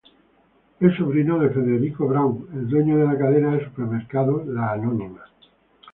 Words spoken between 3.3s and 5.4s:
de supermercados La Anónima.